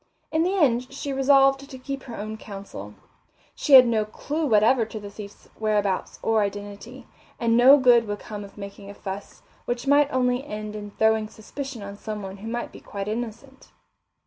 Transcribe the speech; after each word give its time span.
In 0.31 0.41
the 0.41 0.55
end 0.57 0.91
she 0.91 1.13
resolved 1.13 1.69
to 1.69 1.77
keep 1.77 2.01
her 2.01 2.17
own 2.17 2.35
counsel. 2.35 2.95
She 3.53 3.73
had 3.73 3.85
no 3.85 4.03
clue 4.03 4.47
whatever 4.47 4.83
to 4.83 4.99
the 4.99 5.11
thief's 5.11 5.47
whereabouts 5.59 6.17
or 6.23 6.41
identity, 6.41 7.05
and 7.39 7.55
no 7.55 7.77
good 7.77 8.07
would 8.07 8.17
come 8.17 8.43
of 8.43 8.57
making 8.57 8.89
a 8.89 8.95
fuss, 8.95 9.43
which 9.65 9.85
might 9.85 10.09
only 10.11 10.43
end 10.43 10.75
in 10.75 10.89
throwing 10.89 11.27
suspicion 11.27 11.83
on 11.83 11.97
someone 11.97 12.37
who 12.37 12.47
might 12.47 12.71
be 12.71 12.79
quite 12.81 13.07
innocent. 13.07 13.69